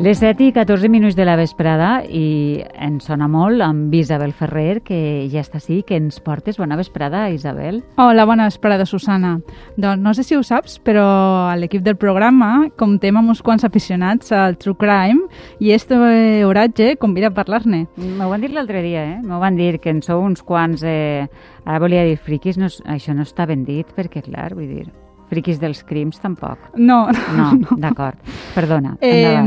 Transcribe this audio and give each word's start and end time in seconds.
Les 0.00 0.18
7 0.18 0.42
i 0.42 0.52
14 0.52 0.88
minuts 0.90 1.14
de 1.14 1.24
la 1.24 1.36
vesprada 1.38 2.02
i 2.10 2.58
ens 2.82 3.06
sona 3.06 3.28
molt 3.30 3.62
amb 3.62 3.92
Isabel 3.94 4.32
Ferrer, 4.34 4.80
que 4.82 4.96
ja 5.30 5.38
està 5.40 5.60
així, 5.60 5.78
que 5.86 5.94
ens 5.96 6.18
portes. 6.20 6.58
Bona 6.58 6.76
vesprada, 6.76 7.28
Isabel. 7.30 7.78
Hola, 8.02 8.24
bona 8.26 8.48
vesprada, 8.50 8.84
Susana. 8.90 9.36
Doncs 9.78 10.02
no 10.02 10.12
sé 10.12 10.24
si 10.26 10.34
ho 10.34 10.42
saps, 10.42 10.80
però 10.82 11.04
a 11.46 11.54
l'equip 11.56 11.84
del 11.86 11.96
programa 11.96 12.66
comptem 12.76 13.16
amb 13.20 13.32
uns 13.32 13.40
quants 13.46 13.64
aficionats 13.64 14.34
al 14.34 14.58
True 14.58 14.76
Crime 14.82 15.30
i 15.62 15.70
este 15.72 15.96
oratge 16.44 16.96
convida 16.98 17.30
a 17.30 17.36
parlar-ne. 17.38 17.84
M'ho 17.94 18.28
van 18.28 18.42
dir 18.42 18.50
l'altre 18.52 18.82
dia, 18.82 19.06
eh? 19.14 19.22
M'ho 19.22 19.38
van 19.40 19.56
dir 19.56 19.78
que 19.78 19.94
en 19.94 20.02
sou 20.02 20.26
uns 20.26 20.42
quants... 20.42 20.82
Eh... 20.82 21.24
Ara 21.64 21.80
volia 21.80 22.02
dir 22.04 22.18
friquis, 22.20 22.58
no, 22.60 22.68
això 22.92 23.14
no 23.16 23.24
està 23.24 23.46
ben 23.48 23.62
dit, 23.64 23.88
perquè, 23.96 24.20
clar, 24.26 24.50
vull 24.52 24.68
dir, 24.68 24.90
friquis 25.30 25.58
dels 25.60 25.82
crims, 25.86 26.20
tampoc. 26.22 26.70
No. 26.76 27.04
No, 27.34 27.76
d'acord. 27.80 28.20
Perdona, 28.54 28.94
eh, 29.02 29.40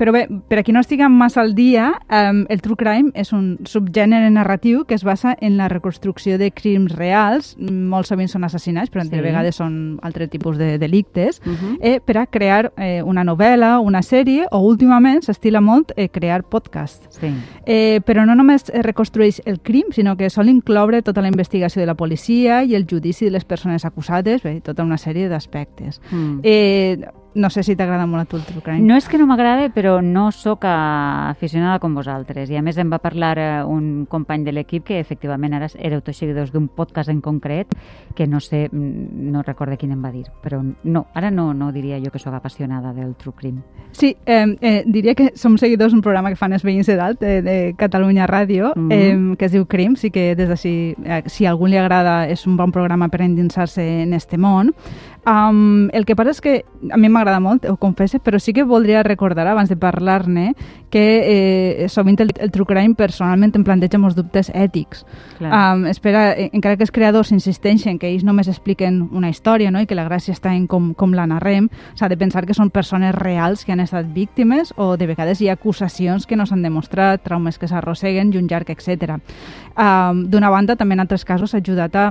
Però 0.00 0.14
bé, 0.16 0.22
per 0.48 0.56
a 0.56 0.62
qui 0.64 0.72
no 0.72 0.80
estigui 0.80 1.04
massa 1.12 1.42
al 1.42 1.52
dia, 1.54 1.90
eh, 2.08 2.44
el 2.48 2.62
true 2.64 2.78
crime 2.80 3.10
és 3.12 3.34
un 3.36 3.58
subgènere 3.68 4.30
narratiu 4.32 4.86
que 4.88 4.96
es 4.96 5.04
basa 5.04 5.34
en 5.44 5.58
la 5.58 5.68
reconstrucció 5.68 6.38
de 6.40 6.48
crims 6.56 6.94
reals, 6.96 7.50
molt 7.60 8.08
sovint 8.08 8.30
són 8.32 8.46
assassinats, 8.48 8.88
però 8.88 9.04
sí. 9.04 9.12
de 9.12 9.20
vegades 9.20 9.60
són 9.60 9.98
altres 10.00 10.30
tipus 10.32 10.56
de 10.56 10.78
delictes, 10.80 11.42
uh 11.44 11.52
-huh. 11.52 11.76
eh, 11.82 12.00
per 12.00 12.16
a 12.16 12.26
crear 12.26 12.72
eh, 12.78 13.02
una 13.02 13.24
novel·la, 13.24 13.78
una 13.78 14.00
sèrie, 14.00 14.46
o 14.50 14.60
últimament 14.60 15.20
s'estila 15.22 15.60
molt 15.60 15.92
eh, 15.96 16.08
crear 16.08 16.44
podcast. 16.44 17.04
Sí. 17.10 17.34
Eh, 17.66 18.00
però 18.06 18.24
no 18.24 18.34
només 18.34 18.72
reconstrueix 18.72 19.42
el 19.44 19.60
crim, 19.60 19.92
sinó 19.92 20.16
que 20.16 20.30
sol 20.30 20.48
incloure 20.48 21.02
tota 21.02 21.20
la 21.20 21.28
investigació 21.28 21.80
de 21.80 21.86
la 21.86 21.94
policia 21.94 22.62
i 22.64 22.74
el 22.74 22.86
judici 22.90 23.26
de 23.26 23.32
les 23.32 23.44
persones 23.44 23.84
acusades, 23.84 24.42
bé, 24.42 24.62
tota 24.62 24.82
una 24.82 24.96
sèrie 24.96 25.28
d'aspectes. 25.28 26.00
Mm. 26.10 26.40
Eh, 26.42 26.98
no 27.34 27.50
sé 27.50 27.62
si 27.62 27.76
t'agrada 27.76 28.06
molt 28.06 28.22
a 28.22 28.28
tu 28.28 28.36
el 28.36 28.44
true 28.44 28.62
crime. 28.62 28.86
No 28.86 28.96
és 28.98 29.06
que 29.08 29.18
no 29.18 29.26
m'agrada, 29.30 29.68
però 29.74 29.98
no 30.02 30.30
sóc 30.32 30.64
aficionada 30.66 31.78
com 31.78 31.94
vosaltres. 31.94 32.50
I 32.50 32.58
a 32.58 32.62
més 32.62 32.78
em 32.78 32.90
va 32.90 32.98
parlar 33.02 33.36
eh, 33.38 33.48
un 33.64 34.06
company 34.10 34.44
de 34.44 34.54
l'equip 34.54 34.86
que 34.88 35.00
efectivament 35.00 35.54
ara 35.54 35.68
éreu 35.78 36.02
tots 36.02 36.18
seguidors 36.18 36.52
d'un 36.52 36.68
podcast 36.68 37.10
en 37.10 37.20
concret 37.20 37.74
que 38.16 38.26
no 38.26 38.40
sé, 38.40 38.68
mm, 38.70 39.30
no 39.30 39.42
recorde 39.46 39.78
quin 39.78 39.92
em 39.92 40.02
va 40.04 40.10
dir. 40.10 40.26
Però 40.42 40.60
no, 40.62 41.06
ara 41.14 41.30
no, 41.30 41.52
no 41.54 41.70
diria 41.72 42.00
jo 42.02 42.10
que 42.10 42.18
sóc 42.18 42.34
apassionada 42.34 42.92
del 42.92 43.14
true 43.14 43.34
crime. 43.36 43.62
Sí, 43.92 44.16
eh, 44.26 44.56
eh, 44.60 44.82
diria 44.86 45.14
que 45.14 45.32
som 45.34 45.56
seguidors 45.58 45.92
d'un 45.92 46.02
programa 46.02 46.30
que 46.30 46.38
fan 46.38 46.52
els 46.54 46.64
veïns 46.66 46.86
de 46.86 46.96
dalt, 46.98 47.20
de, 47.20 47.40
de 47.42 47.56
Catalunya 47.78 48.26
Ràdio, 48.26 48.72
mm 48.74 48.88
-hmm. 48.88 49.32
eh, 49.32 49.36
que 49.36 49.44
es 49.46 49.52
diu 49.52 49.66
Crims 49.66 50.04
i 50.04 50.10
que 50.10 50.34
des 50.34 50.48
d'ací, 50.48 50.94
eh, 51.04 51.22
si 51.26 51.46
a 51.46 51.50
algú 51.50 51.66
li 51.66 51.76
agrada, 51.76 52.28
és 52.28 52.46
un 52.46 52.56
bon 52.56 52.72
programa 52.72 53.08
per 53.08 53.22
endinsar-se 53.22 54.02
en 54.02 54.12
este 54.14 54.38
món. 54.38 54.74
Um, 55.26 55.90
el 55.92 56.06
que 56.08 56.16
passa 56.16 56.32
és 56.32 56.40
que 56.40 56.52
a 56.88 56.96
mi 56.96 57.10
m'agrada 57.12 57.42
molt, 57.44 57.66
ho 57.68 57.76
confesse, 57.76 58.18
però 58.24 58.38
sí 58.40 58.54
que 58.56 58.64
voldria 58.64 59.02
recordar, 59.04 59.44
abans 59.46 59.68
de 59.68 59.76
parlar-ne, 59.76 60.54
que 60.90 61.04
eh, 61.84 61.88
sovint 61.92 62.18
el, 62.24 62.32
el 62.40 62.50
true 62.50 62.66
crime 62.66 62.96
personalment 62.96 63.52
em 63.54 63.64
planteja 63.64 64.00
molts 64.00 64.16
dubtes 64.16 64.50
ètics. 64.56 65.04
Um, 65.40 65.84
espera, 65.90 66.32
eh, 66.32 66.48
encara 66.56 66.76
que 66.76 66.86
els 66.86 66.92
creadors 66.92 67.34
insisteixen 67.36 68.00
que 68.00 68.08
ells 68.08 68.24
només 68.24 68.48
expliquen 68.48 69.02
una 69.12 69.30
història 69.30 69.70
no? 69.70 69.82
i 69.84 69.86
que 69.86 69.98
la 69.98 70.06
gràcia 70.08 70.34
està 70.34 70.54
en 70.56 70.66
com, 70.70 70.90
com 70.96 71.14
la 71.14 71.28
narrem, 71.28 71.68
s'ha 71.94 72.08
de 72.08 72.18
pensar 72.20 72.46
que 72.48 72.56
són 72.56 72.72
persones 72.72 73.14
reals 73.14 73.64
que 73.64 73.76
han 73.76 73.84
estat 73.84 74.08
víctimes 74.14 74.74
o 74.76 74.96
de 74.96 75.06
vegades 75.10 75.40
hi 75.40 75.50
ha 75.50 75.58
acusacions 75.60 76.26
que 76.26 76.36
no 76.36 76.48
s'han 76.48 76.64
demostrat, 76.64 77.22
traumes 77.22 77.60
que 77.60 77.68
s'arrosseguen 77.68 78.32
i 78.32 78.40
un 78.40 78.48
llarg, 78.50 78.72
etc. 78.72 79.20
Um, 79.76 80.26
D'una 80.32 80.50
banda, 80.50 80.76
també 80.80 80.96
en 80.96 81.04
altres 81.04 81.24
casos 81.28 81.54
ha 81.54 81.60
ajudat 81.60 81.96
a 81.96 82.10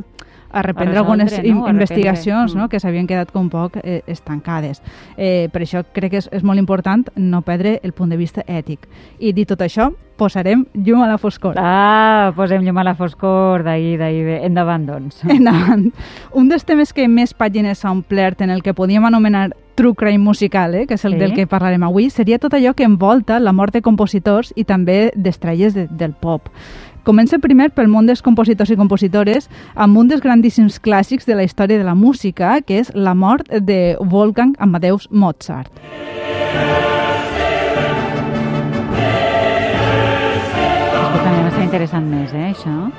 a 0.51 0.61
reprendre 0.61 0.99
a 0.99 1.03
resoldre, 1.03 1.37
algunes 1.37 1.55
no? 1.55 1.69
investigacions 1.69 2.55
no? 2.55 2.65
Mm. 2.65 2.69
que 2.69 2.79
s'havien 2.79 3.07
quedat 3.07 3.31
com 3.31 3.49
poc 3.49 3.77
eh, 3.83 4.01
estancades. 4.07 4.81
Eh, 5.17 5.49
per 5.53 5.63
això 5.63 5.83
crec 5.93 6.13
que 6.13 6.21
és, 6.23 6.29
és 6.31 6.43
molt 6.43 6.59
important 6.59 7.07
no 7.15 7.41
perdre 7.41 7.79
el 7.83 7.93
punt 7.93 8.09
de 8.09 8.17
vista 8.17 8.45
ètic. 8.47 8.89
I 9.19 9.33
dit 9.33 9.49
tot 9.49 9.61
això, 9.61 9.91
posarem 10.19 10.65
llum 10.73 11.01
a 11.01 11.07
la 11.07 11.17
foscor. 11.17 11.55
Ah, 11.57 12.33
posem 12.35 12.65
llum 12.65 12.77
a 12.77 12.83
la 12.83 12.95
foscor, 12.99 13.63
d'ahir, 13.63 13.95
d'ahir, 14.01 14.41
endavant, 14.43 14.85
doncs. 14.89 15.23
Endavant. 15.37 15.89
Un 16.35 16.51
dels 16.51 16.67
temes 16.67 16.93
que 16.93 17.07
més 17.07 17.33
pàgines 17.33 17.79
s'ha 17.79 17.93
omplert 17.95 18.43
en 18.43 18.51
el 18.53 18.61
que 18.65 18.75
podíem 18.75 19.07
anomenar 19.07 19.49
true 19.79 19.95
crime 19.95 20.19
musical, 20.19 20.75
eh, 20.75 20.85
que 20.87 20.97
és 20.99 21.05
el 21.07 21.15
sí. 21.15 21.19
del 21.23 21.33
que 21.37 21.47
parlarem 21.47 21.85
avui, 21.87 22.09
seria 22.11 22.35
tot 22.43 22.53
allò 22.57 22.73
que 22.75 22.83
envolta 22.83 23.39
la 23.39 23.53
mort 23.55 23.71
de 23.71 23.81
compositors 23.81 24.51
i 24.59 24.65
també 24.67 25.13
d'estrelles 25.15 25.77
de, 25.77 25.87
del 25.87 26.11
pop. 26.19 26.51
Comença 27.09 27.39
primer 27.41 27.71
pel 27.73 27.87
món 27.89 28.05
dels 28.05 28.19
compositors 28.21 28.69
i 28.69 28.75
compositores 28.77 29.47
amb 29.73 29.97
un 29.97 30.11
dels 30.11 30.21
grandíssims 30.21 30.75
clàssics 30.77 31.25
de 31.25 31.33
la 31.33 31.41
història 31.47 31.79
de 31.79 31.87
la 31.87 31.95
música, 31.97 32.59
que 32.61 32.77
és 32.83 32.91
la 32.93 33.15
mort 33.17 33.49
de 33.49 33.97
Wolfgang 34.11 34.53
Amadeus 34.61 35.07
Mozart. 35.09 35.73
Escolta, 41.09 41.65
interessant 41.65 42.05
més, 42.13 42.29
eh, 42.37 42.53
això? 42.53 42.93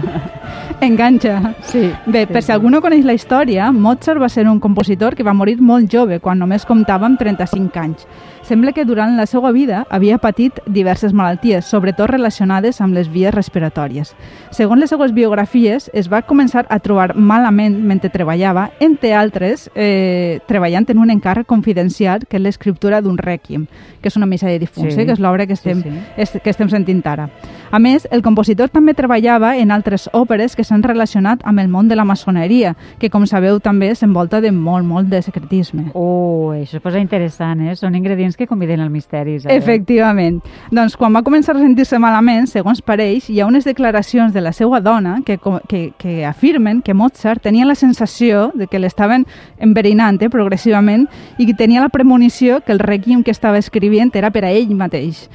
Enganxa. 0.88 1.54
Sí. 1.68 1.90
Bé, 2.06 2.24
sí, 2.24 2.32
per 2.32 2.40
si 2.46 2.52
algú 2.56 2.72
no 2.72 2.80
coneix 2.80 3.04
la 3.04 3.12
història, 3.12 3.68
Mozart 3.76 4.24
va 4.24 4.32
ser 4.32 4.48
un 4.48 4.56
compositor 4.56 5.12
que 5.20 5.26
va 5.26 5.36
morir 5.36 5.60
molt 5.60 5.92
jove, 5.92 6.16
quan 6.24 6.40
només 6.40 6.64
comptava 6.64 7.04
amb 7.12 7.20
35 7.20 7.84
anys. 7.84 8.08
Sembla 8.44 8.74
que 8.76 8.84
durant 8.84 9.16
la 9.16 9.24
seva 9.24 9.48
vida 9.56 9.86
havia 9.88 10.18
patit 10.20 10.58
diverses 10.68 11.14
malalties, 11.16 11.64
sobretot 11.64 12.10
relacionades 12.10 12.82
amb 12.84 12.92
les 12.92 13.08
vies 13.08 13.32
respiratòries. 13.32 14.10
Segons 14.52 14.82
les 14.82 14.92
seues 14.92 15.14
biografies, 15.16 15.88
es 15.96 16.10
va 16.12 16.20
començar 16.28 16.66
a 16.68 16.78
trobar 16.84 17.14
malament 17.16 17.78
mentre 17.88 18.12
treballava, 18.12 18.66
entre 18.84 19.14
altres, 19.16 19.70
eh, 19.74 20.40
treballant 20.44 20.84
en 20.92 21.00
un 21.00 21.14
encàrrec 21.14 21.48
confidencial 21.48 22.26
que 22.28 22.36
és 22.36 22.44
l'escriptura 22.44 23.00
d'un 23.00 23.16
rèquiem, 23.16 23.64
que 24.02 24.12
és 24.12 24.16
una 24.20 24.28
missa 24.28 24.46
de 24.46 24.58
difunts, 24.58 24.92
sí. 24.92 25.00
eh, 25.00 25.06
que 25.06 25.16
és 25.16 25.24
l'obra 25.24 25.46
que, 25.46 25.56
estem, 25.56 25.80
sí, 25.80 25.94
sí. 26.26 26.40
que 26.44 26.52
estem 26.52 26.68
sentint 26.68 27.00
ara. 27.08 27.30
A 27.72 27.80
més, 27.80 28.04
el 28.12 28.22
compositor 28.22 28.68
també 28.68 28.92
treballava 28.94 29.56
en 29.56 29.72
altres 29.72 30.04
òperes 30.12 30.52
que 30.54 30.62
s'han 30.62 30.84
relacionat 30.84 31.40
amb 31.48 31.58
el 31.58 31.72
món 31.72 31.88
de 31.88 31.96
la 31.96 32.04
maçoneria, 32.04 32.76
que, 33.00 33.08
com 33.10 33.24
sabeu, 33.26 33.58
també 33.58 33.88
s'envolta 33.96 34.42
de 34.44 34.52
molt, 34.52 34.84
molt 34.86 35.08
de 35.08 35.22
secretisme. 35.24 35.88
Oh, 35.94 36.52
això 36.54 36.76
es 36.78 36.84
posa 36.84 37.00
interessant, 37.00 37.64
eh? 37.64 37.74
Són 37.74 37.96
ingredients 37.96 38.33
temps 38.34 38.36
que 38.36 38.46
conviden 38.46 38.80
al 38.80 38.90
misteri, 38.90 39.34
Isabel. 39.34 39.56
Efectivament. 39.56 40.42
Doncs 40.70 40.96
quan 40.96 41.14
va 41.14 41.22
començar 41.22 41.54
a 41.54 41.60
sentir-se 41.62 41.98
malament, 41.98 42.46
segons 42.50 42.82
pareix, 42.82 43.28
hi 43.30 43.40
ha 43.40 43.46
unes 43.46 43.64
declaracions 43.64 44.34
de 44.34 44.40
la 44.40 44.52
seva 44.52 44.80
dona 44.80 45.20
que, 45.24 45.38
que, 45.68 45.92
que 45.98 46.24
afirmen 46.26 46.82
que 46.82 46.94
Mozart 46.94 47.42
tenia 47.42 47.66
la 47.66 47.74
sensació 47.74 48.50
de 48.54 48.66
que 48.66 48.78
l'estaven 48.78 49.26
enverinant 49.58 50.20
eh, 50.22 50.30
progressivament 50.30 51.06
i 51.38 51.46
que 51.46 51.54
tenia 51.54 51.82
la 51.82 51.92
premonició 51.92 52.60
que 52.60 52.72
el 52.72 52.82
requiem 52.82 53.22
que 53.22 53.30
estava 53.30 53.58
escrivint 53.58 54.14
era 54.14 54.30
per 54.30 54.44
a 54.44 54.52
ell 54.52 54.74
mateix. 54.74 55.28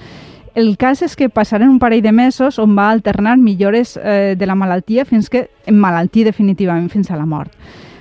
El 0.55 0.75
cas 0.77 1.03
és 1.05 1.15
que 1.15 1.29
passaren 1.29 1.69
un 1.69 1.79
parell 1.79 2.01
de 2.03 2.11
mesos 2.11 2.57
on 2.59 2.73
va 2.75 2.89
alternar 2.89 3.37
millores 3.37 3.97
eh, 4.01 4.35
de 4.37 4.45
la 4.49 4.55
malaltia 4.55 5.05
fins 5.05 5.29
que 5.29 5.47
malaltia 5.71 6.25
definitivament 6.25 6.89
fins 6.89 7.11
a 7.11 7.19
la 7.19 7.25
mort. 7.29 7.53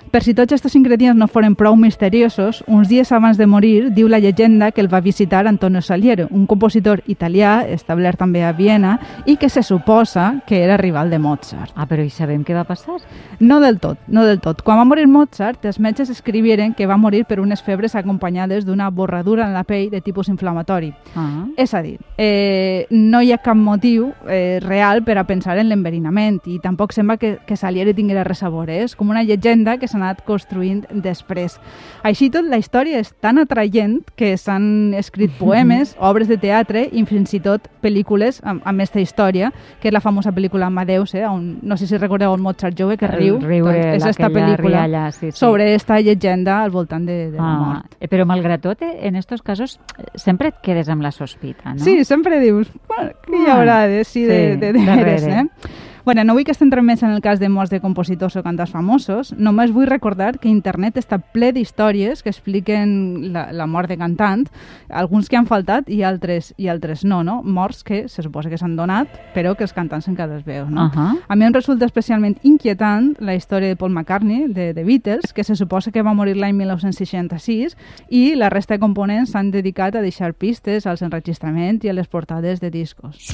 Per 0.08 0.22
si 0.24 0.32
tots 0.32 0.54
aquests 0.54 0.76
ingredients 0.78 1.18
no 1.18 1.26
foren 1.28 1.52
prou 1.58 1.74
misteriosos, 1.76 2.62
uns 2.66 2.88
dies 2.88 3.10
abans 3.12 3.36
de 3.36 3.46
morir 3.46 3.90
diu 3.92 4.08
la 4.08 4.20
llegenda 4.22 4.70
que 4.72 4.80
el 4.80 4.88
va 4.88 5.02
visitar 5.04 5.46
Antonio 5.46 5.82
Salieri, 5.84 6.24
un 6.30 6.46
compositor 6.48 7.02
italià 7.06 7.60
establert 7.68 8.16
també 8.22 8.40
a 8.44 8.54
Viena 8.56 8.94
i 9.26 9.36
que 9.36 9.50
se 9.52 9.62
suposa 9.62 10.40
que 10.46 10.62
era 10.64 10.78
rival 10.80 11.10
de 11.10 11.18
Mozart. 11.18 11.74
Ah, 11.76 11.84
però 11.84 12.04
i 12.04 12.08
sabem 12.08 12.40
què 12.44 12.56
va 12.56 12.64
passar? 12.64 12.96
No 13.40 13.60
del 13.60 13.76
tot, 13.82 13.98
no 14.08 14.24
del 14.24 14.40
tot. 14.40 14.62
Quan 14.64 14.80
va 14.80 14.86
morir 14.88 15.04
Mozart, 15.12 15.66
els 15.68 15.80
metges 15.80 16.08
escrivieren 16.08 16.72
que 16.72 16.88
va 16.88 16.96
morir 16.96 17.26
per 17.28 17.40
unes 17.40 17.60
febres 17.62 17.94
acompanyades 17.94 18.64
d'una 18.64 18.88
borradura 18.88 19.44
en 19.44 19.52
la 19.52 19.66
pell 19.68 19.90
de 19.92 20.00
tipus 20.00 20.32
inflamatori. 20.32 20.94
Ah. 21.16 21.44
És 21.56 21.74
a 21.74 21.82
dir, 21.84 21.98
eh, 22.16 22.86
no 22.90 23.20
hi 23.20 23.32
ha 23.32 23.42
cap 23.44 23.60
motiu 23.60 24.14
eh, 24.26 24.58
real 24.64 25.04
per 25.04 25.18
a 25.18 25.26
pensar 25.28 25.58
en 25.58 25.68
l'enverinament 25.68 26.40
i 26.48 26.58
tampoc 26.64 26.96
sembla 26.96 27.18
que, 27.20 27.36
que 27.44 27.60
Salieri 27.60 27.92
tinguera 27.92 28.24
res 28.24 28.42
a 28.42 28.48
veure. 28.48 28.80
És 28.84 28.96
com 28.96 29.12
una 29.12 29.22
llegenda 29.22 29.76
que 29.76 29.88
s'ha 29.88 29.97
anat 29.98 30.22
construint 30.26 30.84
després. 30.90 31.58
Així 32.06 32.30
tot, 32.32 32.46
la 32.48 32.58
història 32.60 33.02
és 33.02 33.10
tan 33.22 33.40
atraient 33.42 33.98
que 34.18 34.32
s'han 34.40 34.94
escrit 34.98 35.34
poemes, 35.38 35.94
obres 35.98 36.30
de 36.30 36.38
teatre 36.40 36.86
i 36.88 37.04
fins 37.08 37.34
i 37.36 37.42
tot 37.44 37.68
pel·lícules 37.82 38.40
amb, 38.44 38.62
amb 38.64 38.78
aquesta 38.78 39.02
història, 39.02 39.50
que 39.82 39.90
és 39.90 39.94
la 39.94 40.02
famosa 40.04 40.32
pel·lícula 40.34 40.68
Amadeus, 40.68 41.14
eh, 41.14 41.26
on, 41.28 41.58
no 41.62 41.76
sé 41.76 41.88
si 41.90 41.98
recordeu 41.98 42.34
el 42.34 42.42
Mozart 42.42 42.78
jove 42.78 42.98
que 43.00 43.10
riu, 43.10 43.38
riu 43.42 43.66
doncs 43.66 43.98
és 43.98 44.06
aquesta 44.06 44.30
pel·lícula 44.32 44.84
rialla, 44.84 45.04
sí, 45.12 45.30
sí. 45.30 45.38
sobre 45.38 45.72
esta 45.74 46.00
llegenda 46.00 46.62
al 46.62 46.70
voltant 46.70 47.06
de, 47.08 47.18
de 47.32 47.38
ah, 47.38 47.42
la 47.42 47.58
mort. 47.64 47.98
Eh, 48.00 48.08
però 48.10 48.26
malgrat 48.28 48.64
tot, 48.64 48.82
eh, 48.86 48.94
en 49.08 49.18
aquests 49.18 49.44
casos 49.44 49.78
sempre 50.14 50.52
et 50.52 50.62
quedes 50.64 50.88
amb 50.92 51.04
la 51.04 51.12
sospita, 51.14 51.74
no? 51.74 51.84
Sí, 51.84 52.04
sempre 52.08 52.40
dius, 52.40 52.70
bueno, 52.88 53.12
hi 53.34 53.50
haurà 53.52 53.82
de, 53.90 54.02
sí, 54.04 54.24
de, 54.28 54.56
de, 54.56 54.72
de, 54.72 54.78
de 54.78 54.96
veres, 55.02 55.28
eh? 55.28 55.44
Bueno, 56.08 56.24
no 56.24 56.32
vull 56.32 56.46
que 56.48 56.54
estem 56.54 56.70
més 56.80 57.02
en 57.04 57.10
el 57.12 57.20
cas 57.20 57.36
de 57.36 57.50
morts 57.52 57.68
de 57.68 57.82
compositors 57.84 58.38
o 58.38 58.42
cantants 58.42 58.70
famosos, 58.72 59.34
només 59.36 59.74
vull 59.76 59.84
recordar 59.84 60.38
que 60.40 60.48
internet 60.48 60.96
està 60.96 61.18
ple 61.20 61.50
d'històries 61.52 62.22
que 62.24 62.30
expliquen 62.32 63.34
la, 63.34 63.50
la 63.52 63.66
mort 63.68 63.92
de 63.92 63.98
cantant, 64.00 64.46
alguns 64.88 65.28
que 65.28 65.36
han 65.36 65.44
faltat 65.44 65.90
i 65.92 66.00
altres 66.08 66.54
i 66.56 66.70
altres 66.72 67.04
no, 67.04 67.20
no? 67.22 67.42
Morts 67.44 67.84
que 67.84 68.06
se 68.08 68.24
suposa 68.24 68.48
que 68.48 68.56
s'han 68.56 68.78
donat, 68.78 69.20
però 69.34 69.52
que 69.52 69.66
els 69.68 69.76
cantants 69.76 70.08
encara 70.08 70.38
els 70.38 70.46
veus, 70.46 70.70
no? 70.70 70.86
Uh 70.86 70.96
-huh. 70.96 71.20
A 71.28 71.36
mi 71.36 71.44
em 71.44 71.52
resulta 71.52 71.84
especialment 71.84 72.38
inquietant 72.42 73.14
la 73.20 73.34
història 73.34 73.68
de 73.68 73.76
Paul 73.76 73.92
McCartney, 73.92 74.48
de 74.48 74.72
The 74.72 74.84
Beatles, 74.84 75.34
que 75.34 75.44
se 75.44 75.56
suposa 75.56 75.92
que 75.92 76.00
va 76.02 76.14
morir 76.14 76.38
l'any 76.38 76.56
1966 76.56 77.76
i 78.08 78.34
la 78.34 78.48
resta 78.48 78.72
de 78.72 78.80
components 78.80 79.32
s'han 79.32 79.50
dedicat 79.50 79.94
a 79.94 80.00
deixar 80.00 80.32
pistes 80.32 80.86
als 80.86 81.02
enregistraments 81.02 81.84
i 81.84 81.90
a 81.90 81.92
les 81.92 82.08
portades 82.08 82.60
de 82.60 82.70
discos. 82.70 83.28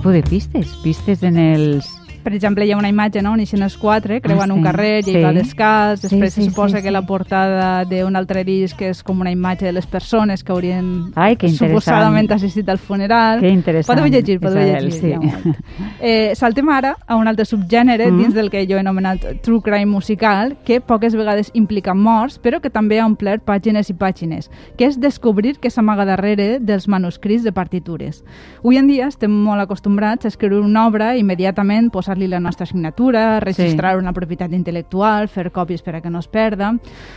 Tipo 0.00 0.12
de 0.12 0.22
pistes? 0.22 0.66
Pistes 0.82 1.22
en 1.22 1.36
els 1.36 1.99
per 2.22 2.32
exemple, 2.34 2.64
hi 2.66 2.72
ha 2.72 2.76
una 2.76 2.88
imatge 2.88 3.22
no? 3.22 3.32
on 3.32 3.40
ixen 3.40 3.62
els 3.62 3.76
quatre, 3.76 4.20
creuen 4.20 4.50
Ah, 4.50 4.54
un 4.54 4.60
sí. 4.60 4.64
carrer 4.64 4.98
i 5.00 5.02
Sí. 5.02 5.14
ell 5.16 5.24
va 5.24 5.32
descalç, 5.32 6.00
Sí, 6.00 6.08
després 6.08 6.32
sí, 6.34 6.42
se 6.44 6.50
suposa 6.50 6.76
sí, 6.78 6.82
que 6.82 6.88
sí. 6.88 6.92
la 6.92 7.02
portada 7.02 7.84
d'un 7.84 8.16
altre 8.16 8.44
disc 8.44 8.80
és 8.82 9.02
com 9.02 9.20
una 9.20 9.30
imatge 9.30 9.64
de 9.66 9.72
les 9.72 9.86
persones 9.86 10.42
que 10.44 10.52
haurien 10.52 11.12
Ai, 11.14 11.36
que 11.36 11.48
suposadament 11.48 12.30
assistit 12.32 12.68
al 12.68 12.78
funeral. 12.78 13.40
Que 13.40 13.48
interessant, 13.48 13.98
Podeu 13.98 14.10
llegir, 14.12 14.38
podeu 14.40 14.62
Isabel, 14.62 14.84
llegir. 14.84 15.00
sí. 15.00 15.06
un 15.12 15.26
moment. 15.26 15.56
Eh, 16.02 16.32
saltem 16.34 16.68
ara 16.70 16.96
a 17.06 17.16
un 17.16 17.28
altre 17.28 17.44
subgènere 17.44 18.10
Mm. 18.10 18.18
dins 18.18 18.34
del 18.34 18.48
que 18.50 18.66
jo 18.66 18.76
he 18.76 18.80
anomenat 18.80 19.42
true 19.42 19.60
crime 19.60 19.86
musical, 19.86 20.56
que 20.64 20.80
poques 20.80 21.14
vegades 21.14 21.50
implica 21.54 21.92
morts, 21.94 22.40
però 22.40 22.60
que 22.60 22.70
també 22.70 22.98
ha 23.00 23.06
omplert 23.06 23.44
pàgines 23.44 23.90
i 23.90 23.94
pàgines, 23.94 24.50
que 24.78 24.86
és 24.86 24.98
descobrir 24.98 25.58
què 25.60 25.68
s'amaga 25.70 26.04
darrere 26.06 26.58
dels 26.60 26.88
manuscrits 26.88 27.44
de 27.44 27.52
partitures. 27.52 28.24
Avui 28.60 28.76
en 28.78 28.86
dia 28.86 29.06
estem 29.08 29.30
molt 29.30 29.60
acostumbrats 29.60 30.24
a 30.24 30.28
escriure 30.28 30.60
una 30.60 30.86
obra 30.86 31.14
i 31.16 31.20
immediatament 31.20 31.90
posar-li 32.10 32.26
la 32.26 32.40
nostra 32.40 32.66
signatura, 32.66 33.38
registrar 33.38 33.96
una 33.96 34.12
propietat 34.12 34.50
intel·lectual, 34.50 35.28
fer 35.30 35.50
còpies 35.54 35.82
per 35.82 35.94
a 35.94 36.00
que 36.02 36.10
no 36.10 36.18
es 36.18 36.26
perda. 36.26 36.72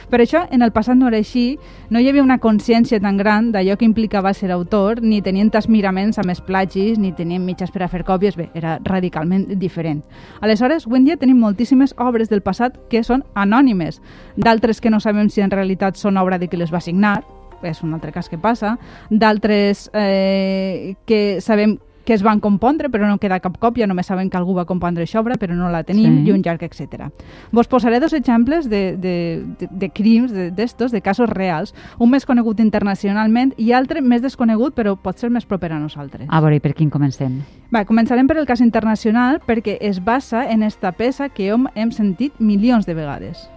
Per 0.09 0.19
això, 0.21 0.43
en 0.51 0.61
el 0.61 0.71
passat 0.71 0.95
no 0.95 1.07
era 1.07 1.17
així, 1.17 1.57
no 1.89 1.99
hi 1.99 2.09
havia 2.09 2.21
una 2.21 2.37
consciència 2.37 2.99
tan 3.01 3.17
gran 3.17 3.51
d'allò 3.51 3.75
que 3.77 3.85
implicava 3.85 4.33
ser 4.33 4.51
autor, 4.51 5.01
ni 5.01 5.21
tenien 5.21 5.49
tas 5.49 5.67
miraments 5.67 6.19
amb 6.19 6.29
els 6.29 6.41
plagis, 6.41 6.99
ni 6.99 7.11
tenien 7.11 7.43
mitges 7.45 7.71
per 7.71 7.81
a 7.83 7.87
fer 7.89 8.03
còpies, 8.05 8.37
bé, 8.37 8.51
era 8.53 8.77
radicalment 8.83 9.47
diferent. 9.57 10.03
Aleshores, 10.41 10.85
avui 10.85 10.99
en 10.99 11.05
dia 11.05 11.17
tenim 11.17 11.39
moltíssimes 11.41 11.95
obres 11.97 12.29
del 12.29 12.43
passat 12.43 12.77
que 12.89 13.03
són 13.03 13.23
anònimes, 13.33 14.01
d'altres 14.37 14.81
que 14.81 14.91
no 14.93 14.99
sabem 14.99 15.29
si 15.29 15.41
en 15.41 15.49
realitat 15.49 15.97
són 15.97 16.17
obra 16.21 16.37
de 16.37 16.47
qui 16.47 16.61
les 16.61 16.73
va 16.73 16.81
signar, 16.81 17.23
és 17.63 17.81
un 17.81 17.93
altre 17.95 18.11
cas 18.11 18.27
que 18.29 18.37
passa, 18.37 18.75
d'altres 19.09 19.89
eh, 19.95 20.93
que 21.07 21.39
sabem 21.41 21.79
que 22.05 22.13
es 22.13 22.23
van 22.23 22.39
compondre, 22.39 22.89
però 22.89 23.07
no 23.07 23.17
queda 23.17 23.39
cap 23.39 23.57
còpia, 23.59 23.87
només 23.87 24.07
sabem 24.07 24.29
que 24.29 24.37
algú 24.37 24.53
va 24.57 24.65
compondre 24.65 25.03
aquesta 25.03 25.19
obra, 25.21 25.35
però 25.39 25.55
no 25.55 25.69
la 25.69 25.83
tenim, 25.83 26.23
Sí. 26.23 26.29
i 26.29 26.31
un 26.33 26.41
llarg, 26.43 26.63
etc. 26.63 27.09
Vos 27.51 27.67
posaré 27.67 27.99
dos 27.99 28.13
exemples 28.13 28.69
de, 28.69 28.97
de, 28.97 29.43
de, 29.59 29.67
de 29.71 29.89
crims 29.89 30.31
de- 30.33 30.51
d'estos, 30.51 30.91
de, 30.91 31.01
casos 31.01 31.29
reals, 31.29 31.73
un 31.99 32.09
més 32.09 32.25
conegut 32.25 32.59
internacionalment 32.59 33.53
i 33.57 33.71
altre 33.71 34.01
més 34.01 34.21
desconegut, 34.21 34.75
però 34.75 34.95
pot 34.97 35.17
ser 35.17 35.29
més 35.29 35.45
proper 35.45 35.71
a 35.71 35.79
nosaltres. 35.79 36.27
A 36.29 36.41
veure, 36.41 36.57
i 36.57 36.59
per 36.59 36.73
quin 36.73 36.89
comencem? 36.89 37.41
Va, 37.73 37.85
començarem 37.85 38.27
per 38.27 38.37
el 38.37 38.45
cas 38.45 38.61
internacional 38.61 39.39
perquè 39.47 39.77
es 39.81 40.03
basa 40.03 40.45
en 40.51 40.63
esta 40.63 40.91
peça 40.91 41.29
que 41.29 41.47
hem, 41.49 41.67
hem 41.75 41.91
sentit 41.91 42.33
milions 42.39 42.85
de 42.85 42.93
vegades. 42.93 43.49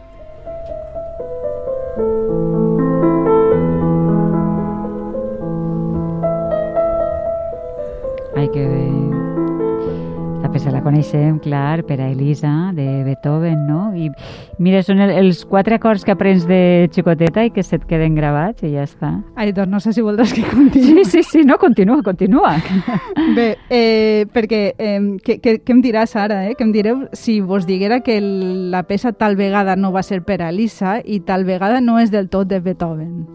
Ai, 8.47 8.53
que 8.53 8.63
bé. 8.69 8.87
Esta 10.37 10.51
peça 10.53 10.71
la 10.71 10.83
coneixem, 10.85 11.39
clar, 11.43 11.81
per 11.89 11.97
a 12.01 12.07
Elisa, 12.13 12.71
de 12.77 13.03
Beethoven, 13.03 13.65
no? 13.67 13.89
I 13.99 14.07
mira, 14.63 14.83
són 14.87 15.01
el, 15.03 15.11
els 15.19 15.41
quatre 15.49 15.75
acords 15.81 16.05
que 16.07 16.13
aprens 16.15 16.45
de 16.47 16.87
xicoteta 16.95 17.43
i 17.43 17.51
que 17.51 17.65
se't 17.67 17.89
queden 17.91 18.15
gravats 18.15 18.63
i 18.63 18.71
ja 18.77 18.85
està. 18.87 19.11
Ai, 19.35 19.51
doncs 19.57 19.73
no 19.73 19.81
sé 19.83 19.95
si 19.97 20.05
voldràs 20.07 20.31
que 20.37 20.45
continuï. 20.47 21.03
Sí, 21.03 21.05
sí, 21.11 21.23
sí, 21.27 21.43
no, 21.49 21.57
continua, 21.59 21.99
continua. 22.07 22.53
Bé, 23.35 23.49
eh, 23.69 24.27
perquè 24.33 24.61
eh, 24.79 25.01
què, 25.27 25.41
què, 25.43 25.57
què 25.67 25.75
em 25.75 25.83
diràs 25.83 26.15
ara, 26.21 26.45
eh? 26.47 26.55
Què 26.55 26.63
em 26.69 26.71
direu 26.77 27.09
si 27.17 27.41
vos 27.41 27.67
diguera 27.67 27.99
que 28.07 28.19
el- 28.21 28.71
la 28.71 28.85
peça 28.87 29.11
tal 29.13 29.35
vegada 29.35 29.75
no 29.75 29.91
va 29.91 30.05
ser 30.07 30.21
per 30.23 30.39
a 30.47 30.53
Lisa 30.53 31.01
i 31.03 31.19
tal 31.27 31.43
vegada 31.49 31.81
no 31.81 31.99
és 31.99 32.15
del 32.15 32.29
tot 32.31 32.47
de 32.47 32.61
Beethoven? 32.61 33.27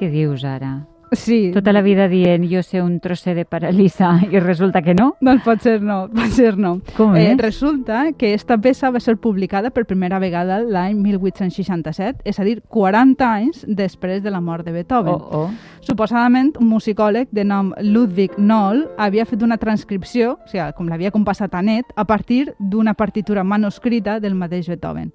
Què 0.00 0.08
dius 0.08 0.46
ara? 0.48 0.78
Sí. 1.12 1.50
Tota 1.52 1.72
la 1.72 1.82
vida 1.82 2.08
dient 2.08 2.44
jo 2.48 2.62
sé 2.64 2.80
un 2.82 2.98
trosset 3.00 3.36
de 3.36 3.44
paralisa 3.44 4.14
i 4.30 4.40
resulta 4.40 4.82
que 4.82 4.94
no? 4.96 5.12
Doncs 5.20 5.44
pot 5.44 5.60
ser 5.64 5.78
no, 5.84 6.06
pot 6.12 6.32
ser 6.32 6.56
no. 6.56 6.78
Com 6.96 7.16
eh, 7.16 7.32
és? 7.32 7.36
Resulta 7.40 8.04
que 8.18 8.32
esta 8.34 8.56
peça 8.58 8.90
va 8.90 9.00
ser 9.00 9.18
publicada 9.20 9.70
per 9.70 9.84
primera 9.88 10.18
vegada 10.22 10.58
l'any 10.62 10.96
1867, 11.02 12.24
és 12.24 12.40
a 12.40 12.48
dir, 12.48 12.60
40 12.72 13.28
anys 13.28 13.62
després 13.68 14.22
de 14.24 14.32
la 14.32 14.40
mort 14.40 14.64
de 14.66 14.72
Beethoven. 14.72 15.12
Oh, 15.12 15.44
oh. 15.44 15.72
Suposadament, 15.82 16.54
un 16.62 16.68
musicòleg 16.70 17.30
de 17.34 17.44
nom 17.44 17.72
Ludwig 17.82 18.38
Noll 18.38 18.84
havia 18.96 19.26
fet 19.28 19.42
una 19.42 19.58
transcripció, 19.58 20.36
o 20.38 20.50
sigui, 20.50 20.68
com 20.78 20.88
l'havia 20.88 21.12
compassat 21.12 21.54
a 21.54 21.62
net, 21.62 21.92
a 21.96 22.06
partir 22.08 22.52
d'una 22.58 22.94
partitura 22.94 23.44
manuscrita 23.44 24.20
del 24.20 24.38
mateix 24.38 24.70
Beethoven. 24.70 25.10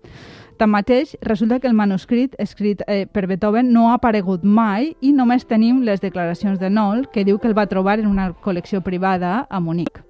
Tanmateix, 0.57 1.15
resulta 1.21 1.59
que 1.59 1.67
el 1.69 1.75
manuscrit 1.77 2.33
escrit 2.41 2.81
eh, 2.87 3.05
per 3.05 3.27
Beethoven 3.29 3.69
no 3.73 3.91
ha 3.91 3.97
aparegut 3.99 4.43
mai 4.43 4.95
i 5.05 5.11
només 5.13 5.45
tenim 5.45 5.83
les 5.85 6.01
declaracions 6.01 6.57
de 6.59 6.71
Noll, 6.73 7.05
que 7.13 7.25
diu 7.27 7.37
que 7.37 7.47
el 7.47 7.57
va 7.57 7.67
trobar 7.69 7.99
en 8.01 8.07
una 8.09 8.31
col·lecció 8.33 8.81
privada 8.81 9.45
a 9.49 9.59
Munic. 9.61 10.01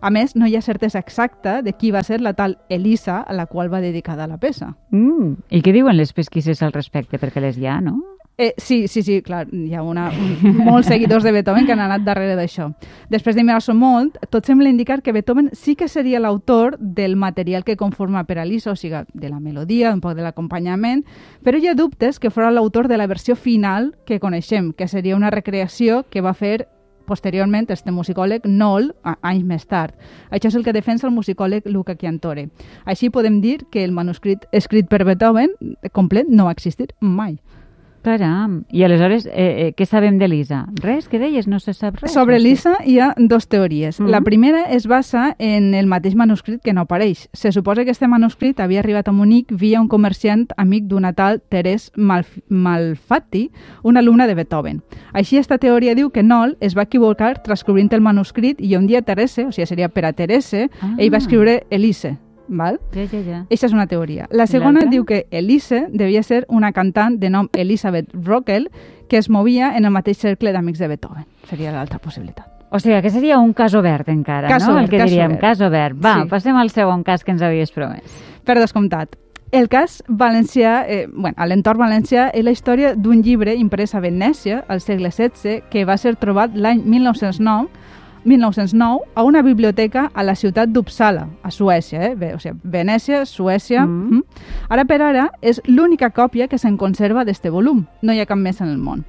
A 0.00 0.12
més, 0.14 0.36
no 0.38 0.46
hi 0.46 0.54
ha 0.54 0.62
certesa 0.62 1.00
exacta 1.02 1.58
de 1.66 1.72
qui 1.74 1.90
va 1.90 2.04
ser 2.06 2.20
la 2.22 2.32
tal 2.38 2.60
Elisa 2.70 3.18
a 3.18 3.34
la 3.34 3.48
qual 3.50 3.72
va 3.72 3.82
dedicada 3.82 4.28
la 4.30 4.38
peça. 4.38 4.76
Mm. 4.94 5.34
I 5.50 5.62
què 5.66 5.74
diuen 5.74 5.98
les 5.98 6.14
pesquises 6.14 6.62
al 6.62 6.72
respecte? 6.72 7.18
Perquè 7.18 7.42
les 7.42 7.58
hi 7.58 7.66
ha, 7.66 7.80
no? 7.82 7.98
Eh, 8.40 8.54
sí, 8.56 8.86
sí, 8.86 9.02
sí, 9.02 9.20
clar, 9.20 9.48
hi 9.52 9.74
ha 9.74 9.82
una, 9.82 10.12
un, 10.14 10.58
molts 10.62 10.86
seguidors 10.86 11.24
de 11.26 11.32
Beethoven 11.34 11.66
que 11.66 11.72
han 11.74 11.80
anat 11.82 12.04
darrere 12.06 12.36
d'això. 12.38 12.68
Després 13.10 13.34
de 13.34 13.42
mirar-s'ho 13.42 13.74
molt, 13.74 14.14
tot 14.30 14.46
sembla 14.46 14.70
indicar 14.70 15.00
que 15.02 15.10
Beethoven 15.10 15.48
sí 15.58 15.74
que 15.74 15.88
seria 15.90 16.20
l'autor 16.22 16.76
del 16.78 17.16
material 17.18 17.64
que 17.66 17.74
conforma 17.76 18.22
per 18.28 18.38
a 18.38 18.44
Lisa, 18.46 18.70
o 18.70 18.76
sigui, 18.78 19.02
de 19.12 19.28
la 19.32 19.40
melodia, 19.40 19.90
un 19.90 19.98
poc 19.98 20.14
de 20.14 20.22
l'acompanyament, 20.22 21.02
però 21.42 21.58
hi 21.58 21.66
ha 21.66 21.74
dubtes 21.74 22.22
que 22.22 22.30
fora 22.30 22.52
l'autor 22.54 22.86
de 22.86 23.02
la 23.02 23.10
versió 23.10 23.34
final 23.34 23.96
que 24.06 24.20
coneixem, 24.22 24.70
que 24.70 24.86
seria 24.86 25.18
una 25.18 25.34
recreació 25.34 26.04
que 26.08 26.22
va 26.22 26.30
fer 26.30 26.68
posteriorment 27.10 27.66
este 27.74 27.90
musicòleg 27.90 28.46
Noll, 28.46 28.92
anys 29.02 29.42
més 29.50 29.66
tard. 29.66 29.98
Això 30.30 30.52
és 30.52 30.54
el 30.54 30.62
que 30.62 30.76
defensa 30.76 31.10
el 31.10 31.16
musicòleg 31.16 31.66
Luca 31.66 31.98
Chiantore. 31.98 32.52
Així 32.86 33.10
podem 33.10 33.42
dir 33.42 33.64
que 33.72 33.82
el 33.82 33.90
manuscrit 33.90 34.46
escrit 34.52 34.86
per 34.86 35.02
Beethoven 35.02 35.56
complet 35.90 36.30
no 36.30 36.46
va 36.46 36.54
existir 36.54 36.92
mai. 37.00 37.40
Caram. 38.02 38.64
I 38.70 38.84
aleshores, 38.84 39.26
eh, 39.26 39.32
eh, 39.34 39.74
què 39.76 39.84
sabem 39.86 40.18
d'Elisa? 40.18 40.66
Res, 40.80 41.08
què 41.10 41.18
deies? 41.18 41.46
No 41.46 41.58
se 41.60 41.74
sap 41.74 41.96
res? 42.00 42.12
Sobre? 42.12 42.38
Lisa 42.38 42.76
hi 42.84 42.98
ha 43.00 43.12
dos 43.18 43.48
teories. 43.48 44.00
Mhm. 44.00 44.08
La 44.08 44.20
primera 44.22 44.62
es 44.70 44.86
basa 44.86 45.34
en 45.38 45.74
el 45.74 45.86
mateix 45.86 46.14
manuscrit 46.14 46.62
que 46.62 46.72
no 46.72 46.82
apareix. 46.82 47.28
Se 47.32 47.52
suposa 47.52 47.84
que 47.84 47.90
este 47.90 48.08
manuscrit 48.08 48.60
havia 48.60 48.80
arribat 48.80 49.08
a 49.08 49.12
Munic 49.12 49.52
via 49.52 49.80
un 49.80 49.88
comerciant 49.88 50.48
amic 50.56 50.84
d'una 50.84 51.12
tal 51.12 51.40
Teresa 51.48 51.90
Malf 51.96 52.38
Malfatti, 52.48 53.50
una 53.82 54.00
alumna 54.00 54.26
de 54.26 54.34
Beethoven. 54.34 54.82
Així, 55.12 55.36
esta 55.38 55.58
teoria 55.58 55.94
diu 55.94 56.10
que 56.10 56.22
Noll 56.22 56.56
es 56.60 56.76
va 56.76 56.82
equivocar 56.82 57.42
transcrivint 57.42 57.92
el 57.92 58.00
manuscrit 58.00 58.60
i 58.60 58.74
un 58.76 58.86
dia 58.86 59.02
Terese, 59.02 59.46
o 59.46 59.52
sigui, 59.52 59.66
seria 59.66 59.88
per 59.88 60.04
a 60.04 60.12
Terese, 60.12 60.70
Ah. 60.80 60.94
ell 60.98 61.12
va 61.12 61.18
escriure 61.18 61.66
Elise, 61.70 62.18
val? 62.48 62.80
Ja, 62.94 63.04
ja, 63.12 63.20
ja. 63.20 63.38
Aquesta 63.46 63.66
és 63.66 63.72
una 63.72 63.86
teoria. 63.86 64.26
La 64.30 64.46
segona 64.46 64.86
diu 64.90 65.04
que 65.04 65.26
Elise 65.30 65.86
devia 65.92 66.22
ser 66.22 66.44
una 66.48 66.72
cantant 66.72 67.18
de 67.20 67.30
nom 67.30 67.48
Elizabeth 67.54 68.08
Rockel 68.14 68.70
que 69.08 69.16
es 69.18 69.30
movia 69.30 69.76
en 69.76 69.84
el 69.84 69.90
mateix 69.90 70.18
cercle 70.18 70.52
d'amics 70.52 70.78
de 70.78 70.88
Beethoven. 70.88 71.24
Seria 71.48 71.72
l'altra 71.72 71.98
possibilitat. 71.98 72.46
O 72.70 72.78
sigui, 72.78 73.00
que 73.00 73.08
seria 73.10 73.38
un 73.38 73.54
cas 73.54 73.72
obert 73.74 74.08
encara, 74.12 74.46
Cas 74.48 74.66
no? 74.66 74.74
obert, 74.74 74.84
el 74.84 74.90
que 74.90 74.98
cas 74.98 75.10
diríem, 75.10 75.30
obert. 75.32 75.40
cas 75.40 75.60
obert. 75.62 75.96
Va, 76.04 76.22
Sí. 76.22 76.28
passem 76.28 76.56
al 76.56 76.68
segon 76.70 77.02
cas 77.02 77.24
que 77.24 77.30
ens 77.32 77.40
havies 77.42 77.72
promès. 77.72 78.02
Per 78.44 78.58
descomptat. 78.58 79.16
El 79.50 79.70
cas 79.70 80.02
valencià, 80.08 80.84
eh, 80.86 81.06
bueno, 81.10 81.34
a 81.38 81.46
l'entorn 81.46 81.78
valencià, 81.80 82.30
és 82.34 82.44
la 82.44 82.50
història 82.50 82.94
d'un 82.94 83.22
llibre 83.22 83.54
imprès 83.54 83.94
a 83.94 84.00
Venècia, 84.00 84.62
al 84.68 84.82
segle 84.82 85.10
XVI, 85.10 85.62
que 85.70 85.86
va 85.86 85.96
ser 85.96 86.16
trobat 86.16 86.50
l'any 86.54 86.82
1909 86.84 87.70
1909 88.24 89.00
a 89.14 89.22
una 89.22 89.42
biblioteca 89.42 90.10
a 90.14 90.22
la 90.22 90.34
ciutat 90.34 90.68
d'Uppsala, 90.68 91.28
a 91.42 91.50
Suècia. 91.50 92.02
Eh? 92.10 92.14
Bé, 92.14 92.34
o 92.34 92.38
sigui, 92.38 92.58
Venècia, 92.64 93.24
Suècia... 93.26 93.86
Mm. 93.86 94.18
Mm. 94.18 94.22
Ara 94.68 94.84
per 94.84 95.00
ara 95.02 95.30
és 95.40 95.60
l'única 95.66 96.10
còpia 96.10 96.48
que 96.48 96.58
se'n 96.58 96.76
conserva 96.76 97.24
d'este 97.24 97.50
volum. 97.50 97.86
No 98.02 98.12
hi 98.12 98.20
ha 98.20 98.28
cap 98.28 98.38
més 98.38 98.60
en 98.60 98.68
el 98.68 98.78
món. 98.78 99.04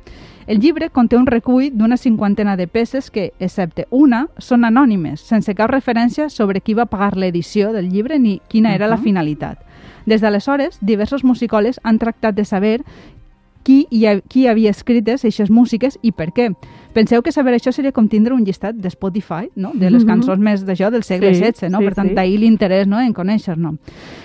El 0.49 0.59
llibre 0.59 0.89
conté 0.89 1.15
un 1.17 1.27
recull 1.27 1.69
d'una 1.77 1.97
cinquantena 1.97 2.55
de 2.57 2.65
peces 2.67 3.11
que, 3.11 3.33
excepte 3.37 3.85
una, 3.91 4.23
són 4.41 4.65
anònimes, 4.65 5.21
sense 5.21 5.53
cap 5.53 5.69
referència 5.69 6.29
sobre 6.33 6.61
qui 6.61 6.73
va 6.73 6.87
pagar 6.89 7.15
l'edició 7.17 7.69
del 7.73 7.91
llibre 7.93 8.17
ni 8.17 8.39
quina 8.47 8.73
era 8.73 8.87
uh 8.87 8.89
-huh. 8.89 8.97
la 8.97 9.03
finalitat. 9.03 9.59
Des 10.05 10.21
d'aleshores, 10.21 10.79
diversos 10.81 11.23
musicòlegs 11.23 11.79
han 11.83 11.99
tractat 11.99 12.33
de 12.33 12.45
saber 12.45 12.81
qui, 13.69 13.85
hi 13.91 14.05
ha, 14.07 14.15
qui 14.25 14.47
havia 14.49 14.71
escrit 14.73 15.05
aquestes 15.13 15.51
músiques 15.53 15.99
i 16.01 16.09
per 16.11 16.31
què. 16.33 16.47
Penseu 16.95 17.21
que 17.21 17.29
saber 17.31 17.53
això 17.53 17.69
seria 17.69 17.93
com 17.93 18.07
tindre 18.09 18.33
un 18.33 18.41
llistat 18.41 18.79
de 18.81 18.89
Spotify, 18.89 19.45
no? 19.53 19.75
de 19.75 19.91
les 19.91 20.01
mhm. 20.01 20.09
cançons 20.09 20.41
més 20.41 20.63
d'això 20.65 20.89
del 20.89 21.05
segle 21.05 21.35
sí, 21.35 21.43
XVI, 21.43 21.69
no? 21.69 21.83
Sí, 21.83 21.85
per 21.85 21.93
tant, 21.99 22.09
sí. 22.09 22.17
ahir 22.17 22.39
l'interès 22.41 22.89
no? 22.89 22.97
en 22.97 23.13
conèixer-no. 23.13 23.75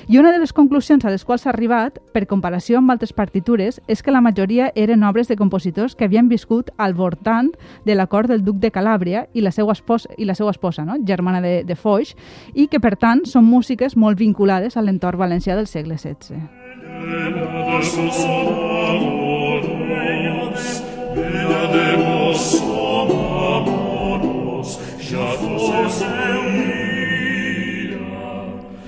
I 0.08 0.16
una 0.16 0.32
de 0.32 0.40
les 0.40 0.56
conclusions 0.56 1.04
a 1.04 1.12
les 1.12 1.26
quals 1.28 1.44
s'ha 1.44 1.52
arribat, 1.52 2.00
per 2.16 2.24
comparació 2.30 2.80
amb 2.80 2.96
altres 2.96 3.12
partitures, 3.12 3.82
és 3.86 4.00
que 4.00 4.16
la 4.16 4.24
majoria 4.24 4.70
eren 4.74 5.04
obres 5.04 5.28
de 5.28 5.36
compositors 5.36 5.92
que 5.92 6.08
havien 6.08 6.32
viscut 6.32 6.72
al 6.78 6.96
voltant 6.96 7.52
de 7.84 8.00
la 8.00 8.08
cort 8.08 8.32
del 8.32 8.44
duc 8.48 8.64
de 8.64 8.72
Calàbria 8.72 9.26
i 9.34 9.44
la 9.44 9.52
seva 9.52 9.76
esposa, 9.76 10.08
i 10.16 10.24
la 10.24 10.34
seva 10.38 10.56
esposa 10.56 10.88
no? 10.88 10.96
germana 11.04 11.44
de, 11.44 11.58
de 11.68 11.76
Foix, 11.76 12.16
i 12.54 12.70
que, 12.72 12.80
per 12.80 12.96
tant, 12.96 13.26
són 13.28 13.44
músiques 13.44 13.92
molt 13.92 14.16
vinculades 14.16 14.78
a 14.78 14.88
l'entorn 14.88 15.20
valencià 15.20 15.60
del 15.60 15.68
segle 15.68 16.00
XVI. 16.00 16.63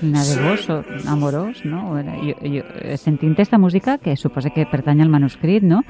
De 0.01 0.43
vos, 0.43 0.67
amorós, 1.07 1.65
no? 1.65 1.97
Jo, 2.21 2.35
jo, 2.41 2.63
sentint 3.01 3.33
aquesta 3.33 3.57
música, 3.57 3.97
que 3.97 4.15
suposa 4.15 4.51
que 4.53 4.65
pertany 4.69 5.01
al 5.01 5.09
manuscrit, 5.09 5.63
no? 5.65 5.81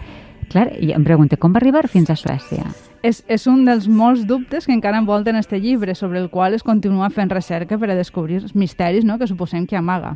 Clar, 0.47 0.69
i 0.79 0.93
em 0.95 1.03
pregunto, 1.03 1.35
com 1.37 1.51
va 1.51 1.59
arribar 1.59 1.87
fins 1.91 2.09
a 2.09 2.15
Suècia? 2.15 2.69
És, 3.03 3.19
és 3.27 3.47
un 3.51 3.65
dels 3.67 3.87
molts 3.91 4.23
dubtes 4.27 4.65
que 4.65 4.73
encara 4.73 4.99
envolten 5.01 5.35
este 5.35 5.59
llibre, 5.59 5.95
sobre 5.95 6.21
el 6.23 6.29
qual 6.31 6.55
es 6.55 6.63
continua 6.63 7.09
fent 7.11 7.29
recerca 7.33 7.77
per 7.77 7.91
a 7.91 7.99
descobrir 7.99 8.39
els 8.41 8.55
misteris 8.55 9.05
no? 9.05 9.19
que 9.19 9.27
suposem 9.27 9.67
que 9.67 9.75
amaga. 9.75 10.15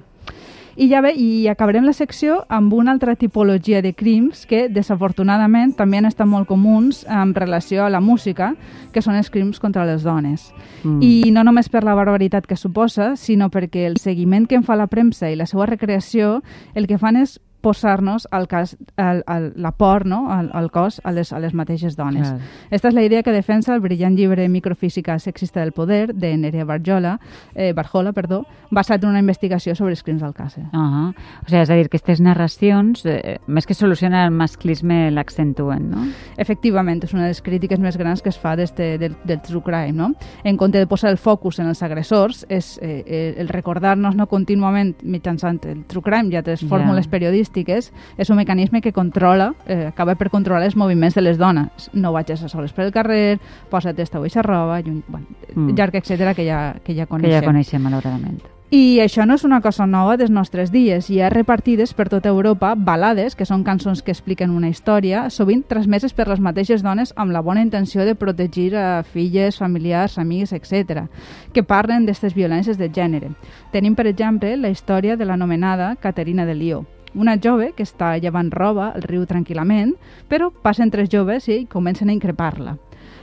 I 0.75 0.87
ja 0.87 1.01
bé, 1.03 1.11
i 1.19 1.47
acabarem 1.51 1.83
la 1.83 1.93
secció 1.93 2.41
amb 2.49 2.73
una 2.73 2.93
altra 2.93 3.15
tipologia 3.19 3.81
de 3.83 3.91
crims 3.93 4.45
que, 4.47 4.67
desafortunadament, 4.71 5.75
també 5.75 5.99
han 5.99 6.07
estat 6.07 6.29
molt 6.29 6.47
comuns 6.47 7.03
en 7.09 7.35
relació 7.35 7.83
a 7.85 7.89
la 7.91 7.99
música, 7.99 8.53
que 8.93 9.03
són 9.03 9.19
els 9.19 9.29
crims 9.29 9.59
contra 9.59 9.85
les 9.85 10.03
dones. 10.07 10.51
Mm. 10.83 10.99
I 11.03 11.31
no 11.35 11.43
només 11.43 11.69
per 11.69 11.83
la 11.83 11.95
barbaritat 11.97 12.47
que 12.47 12.55
suposa, 12.55 13.15
sinó 13.17 13.51
perquè 13.51 13.85
el 13.89 13.99
seguiment 13.99 14.47
que 14.47 14.55
en 14.55 14.63
fa 14.63 14.79
la 14.79 14.87
premsa 14.87 15.29
i 15.29 15.35
la 15.35 15.49
seva 15.49 15.67
recreació 15.67 16.39
el 16.73 16.87
que 16.87 16.99
fan 17.01 17.19
és 17.19 17.39
posar-nos 17.61 18.27
al 18.31 18.47
cas, 18.47 18.77
al, 18.97 19.23
al, 19.27 19.53
la 19.55 19.71
por 19.71 20.05
no? 20.05 20.31
al, 20.31 20.49
al 20.53 20.71
cos 20.71 20.99
a 21.03 21.11
les, 21.11 21.31
a 21.33 21.39
les 21.39 21.53
mateixes 21.53 21.95
dones. 21.95 22.27
Clar. 22.27 22.41
Esta 22.71 22.89
és 22.89 22.95
la 22.97 23.03
idea 23.05 23.23
que 23.23 23.31
defensa 23.31 23.73
el 23.75 23.81
brillant 23.81 24.17
llibre 24.17 24.47
Microfísica 24.49 25.17
sexista 25.19 25.61
del 25.61 25.71
poder 25.71 26.15
de 26.15 26.35
Nerea 26.37 26.65
Barjola, 26.65 27.19
eh, 27.55 27.73
Barjola 27.73 28.11
perdó, 28.13 28.45
basat 28.71 29.03
en 29.03 29.09
una 29.09 29.19
investigació 29.19 29.75
sobre 29.75 29.93
els 29.93 30.03
crims 30.03 30.21
d'Alcàcer. 30.21 30.63
Uh 30.73 30.79
-huh. 30.79 31.09
O 31.45 31.47
sigui, 31.47 31.61
és 31.61 31.69
a 31.69 31.75
dir, 31.75 31.89
que 31.89 31.97
aquestes 31.97 32.21
narracions, 32.21 33.05
eh, 33.05 33.37
més 33.47 33.65
que 33.65 33.73
solucionar 33.73 34.25
el 34.25 34.31
masclisme, 34.31 35.11
l'accentuen, 35.11 35.89
no? 35.89 36.07
Efectivament, 36.37 37.03
és 37.03 37.13
una 37.13 37.23
de 37.23 37.29
les 37.29 37.41
crítiques 37.41 37.79
més 37.79 37.97
grans 37.97 38.21
que 38.21 38.29
es 38.29 38.39
fa 38.39 38.53
este, 38.53 38.97
del, 38.97 39.15
del 39.23 39.41
true 39.41 39.61
crime, 39.61 39.93
no? 39.93 40.13
En 40.43 40.57
compte 40.57 40.77
de 40.77 40.87
posar 40.87 41.11
el 41.11 41.17
focus 41.17 41.59
en 41.59 41.67
els 41.67 41.81
agressors, 41.83 42.45
és 42.49 42.79
eh, 42.81 43.35
el 43.37 43.49
recordar-nos 43.49 44.15
no 44.15 44.27
contínuament 44.27 44.95
mitjançant 45.03 45.59
el 45.65 45.85
true 45.85 46.01
crime 46.01 46.29
i 46.31 46.35
altres 46.35 46.65
fórmules 46.67 47.05
yeah. 47.05 47.11
periodístiques 47.11 47.50
estadístiques 47.51 47.91
és 48.17 48.29
un 48.29 48.37
mecanisme 48.37 48.81
que 48.81 48.91
controla, 48.91 49.53
eh, 49.67 49.87
acaba 49.87 50.15
per 50.15 50.29
controlar 50.29 50.65
els 50.65 50.75
moviments 50.75 51.15
de 51.15 51.21
les 51.21 51.37
dones. 51.37 51.89
No 51.93 52.13
vagis 52.13 52.43
a 52.43 52.49
soles 52.49 52.73
per 52.73 52.85
el 52.85 52.91
carrer, 52.91 53.39
posa't 53.69 53.99
esta 53.99 54.19
o 54.19 54.25
eixa 54.25 54.41
roba, 54.41 54.79
i 54.79 54.89
un, 54.89 55.03
bueno, 55.07 55.27
mm. 55.55 55.75
llarg, 55.75 55.95
etc 55.95 56.35
que 56.35 56.45
ja, 56.45 56.75
que 56.83 56.95
ja 56.95 57.05
coneixem. 57.05 57.39
Que 57.39 57.41
ja 57.41 57.45
coneixem, 57.45 57.81
malauradament. 57.81 58.41
I 58.71 59.01
això 59.03 59.25
no 59.27 59.35
és 59.35 59.43
una 59.43 59.59
cosa 59.59 59.83
nova 59.83 60.13
dels 60.15 60.31
nostres 60.31 60.69
dies. 60.71 61.09
Hi 61.11 61.17
ha 61.19 61.29
repartides 61.29 61.91
per 61.93 62.05
tota 62.07 62.29
Europa 62.29 62.69
balades, 62.77 63.35
que 63.35 63.43
són 63.43 63.65
cançons 63.67 63.99
que 64.01 64.13
expliquen 64.15 64.49
una 64.49 64.69
història, 64.71 65.25
sovint 65.29 65.65
transmeses 65.67 66.13
per 66.15 66.29
les 66.29 66.39
mateixes 66.39 66.79
dones 66.81 67.11
amb 67.17 67.35
la 67.35 67.41
bona 67.41 67.65
intenció 67.65 68.05
de 68.07 68.15
protegir 68.15 68.77
a 68.79 69.03
filles, 69.03 69.59
familiars, 69.59 70.17
amics, 70.17 70.53
etc., 70.53 71.03
que 71.51 71.65
parlen 71.67 72.05
d'aquestes 72.05 72.33
violències 72.33 72.79
de 72.79 72.87
gènere. 72.87 73.33
Tenim, 73.75 73.93
per 73.93 74.07
exemple, 74.07 74.55
la 74.55 74.71
història 74.71 75.19
de 75.19 75.27
l'anomenada 75.27 75.97
Caterina 75.99 76.45
de 76.45 76.55
Lió, 76.55 76.85
una 77.13 77.37
jove 77.41 77.71
que 77.75 77.83
està 77.83 78.13
llevant 78.19 78.51
roba 78.51 78.91
al 78.95 79.03
riu 79.03 79.25
tranquil·lament, 79.27 79.95
però 80.29 80.51
passen 80.51 80.91
tres 80.91 81.09
joves 81.09 81.49
i 81.49 81.65
comencen 81.69 82.09
a 82.09 82.15
increpar-la. 82.15 82.77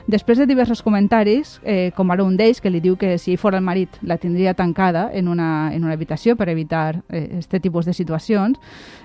Després 0.09 0.39
de 0.39 0.47
diversos 0.49 0.81
comentaris, 0.81 1.59
eh, 1.65 1.93
com 1.93 2.09
ara 2.11 2.25
un 2.25 2.39
d'ells 2.39 2.63
que 2.65 2.71
li 2.73 2.81
diu 2.81 2.95
que 2.97 3.19
si 3.21 3.37
fora 3.37 3.59
el 3.59 3.65
marit 3.65 3.99
la 4.01 4.17
tindria 4.17 4.55
tancada 4.57 5.11
en 5.13 5.29
una, 5.29 5.69
en 5.75 5.85
una 5.85 5.93
habitació 5.93 6.35
per 6.35 6.49
evitar 6.49 7.03
eh, 7.11 7.43
tipus 7.61 7.85
de 7.85 7.93
situacions, 7.93 8.57